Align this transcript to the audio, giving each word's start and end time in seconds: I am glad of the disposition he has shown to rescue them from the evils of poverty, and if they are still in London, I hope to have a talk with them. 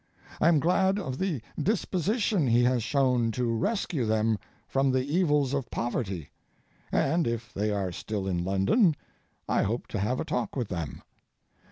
I 0.39 0.47
am 0.47 0.59
glad 0.59 0.97
of 0.97 1.19
the 1.19 1.43
disposition 1.61 2.47
he 2.47 2.63
has 2.63 2.81
shown 2.81 3.29
to 3.33 3.45
rescue 3.55 4.03
them 4.03 4.39
from 4.67 4.89
the 4.89 5.03
evils 5.05 5.53
of 5.53 5.69
poverty, 5.69 6.31
and 6.91 7.27
if 7.27 7.53
they 7.53 7.69
are 7.69 7.91
still 7.91 8.25
in 8.27 8.43
London, 8.43 8.95
I 9.47 9.61
hope 9.61 9.85
to 9.89 9.99
have 9.99 10.19
a 10.19 10.25
talk 10.25 10.55
with 10.55 10.69
them. 10.69 11.03